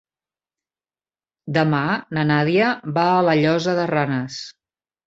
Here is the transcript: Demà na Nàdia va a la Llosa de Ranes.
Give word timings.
Demà 1.59 1.83
na 2.19 2.25
Nàdia 2.33 2.73
va 2.99 3.07
a 3.21 3.25
la 3.31 3.39
Llosa 3.45 3.79
de 3.83 3.89
Ranes. 3.97 4.43